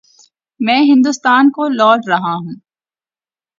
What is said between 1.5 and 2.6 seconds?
کو لوٹ رہا ہوں۔